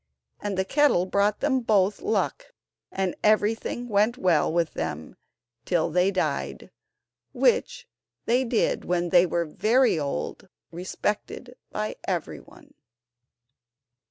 And 0.39 0.57
the 0.57 0.65
kettle 0.65 1.05
brought 1.05 1.41
them 1.41 1.59
both 1.59 2.01
luck, 2.01 2.55
and 2.91 3.13
everything 3.23 3.87
went 3.87 4.17
well 4.17 4.51
with 4.51 4.73
them 4.73 5.15
till 5.63 5.91
they 5.91 6.09
died, 6.09 6.71
which 7.33 7.87
they 8.25 8.43
did 8.43 8.83
when 8.83 9.09
they 9.09 9.27
were 9.27 9.45
very 9.45 9.99
old, 9.99 10.47
respected 10.71 11.55
by 11.69 11.97
everyone. 12.07 12.73